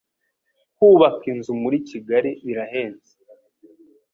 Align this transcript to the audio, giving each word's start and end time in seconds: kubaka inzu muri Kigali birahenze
kubaka 0.75 1.23
inzu 1.31 1.51
muri 1.61 1.77
Kigali 1.89 2.29
birahenze 2.45 3.11